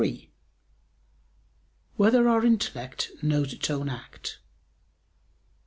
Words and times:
3] 0.01 0.31
Whether 1.93 2.27
Our 2.27 2.43
Intellect 2.43 3.11
Knows 3.21 3.53
Its 3.53 3.69
Own 3.69 3.87
Act? 3.87 4.39